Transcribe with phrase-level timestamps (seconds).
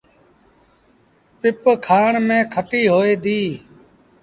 [1.39, 3.51] پپ کآڻ ميݩ کٽيٚ هوئي ديٚ۔